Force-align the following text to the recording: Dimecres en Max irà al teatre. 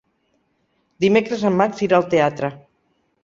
Dimecres 1.03 1.45
en 1.49 1.55
Max 1.59 1.85
irà 1.89 1.99
al 1.99 2.09
teatre. 2.15 2.49